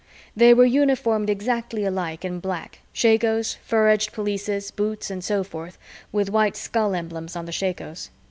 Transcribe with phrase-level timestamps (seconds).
[0.35, 5.77] They were uniformed exactly alike in black shakos, fur edged pelisses, boots, and so forth
[6.11, 8.09] with white skull emblems on the shakos.